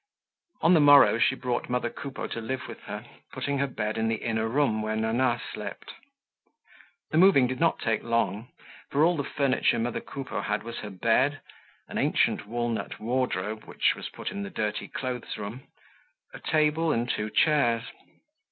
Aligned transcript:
On 0.61 0.73
the 0.73 0.79
morrow 0.79 1.19
she 1.19 1.35
brought 1.35 1.69
mother 1.69 1.91
Coupeau 1.91 2.25
to 2.25 2.41
live 2.41 2.67
with 2.67 2.79
her, 2.85 3.05
putting 3.31 3.59
her 3.59 3.67
bed 3.67 3.99
in 3.99 4.07
the 4.07 4.15
inner 4.15 4.47
room 4.47 4.81
where 4.81 4.95
Nana 4.95 5.39
slept. 5.53 5.93
The 7.11 7.19
moving 7.19 7.45
did 7.45 7.59
not 7.59 7.77
take 7.77 8.01
long, 8.01 8.47
for 8.89 9.03
all 9.05 9.15
the 9.15 9.23
furniture 9.23 9.77
mother 9.77 10.01
Coupeau 10.01 10.41
had 10.41 10.63
was 10.63 10.79
her 10.79 10.89
bed, 10.89 11.39
an 11.87 11.99
ancient 11.99 12.47
walnut 12.47 12.99
wardrobe 12.99 13.65
which 13.65 13.93
was 13.95 14.09
put 14.09 14.31
in 14.31 14.41
the 14.41 14.49
dirty 14.49 14.87
clothes 14.87 15.37
room, 15.37 15.67
a 16.33 16.39
table, 16.39 16.91
and 16.91 17.07
two 17.07 17.29
chairs. 17.29 17.83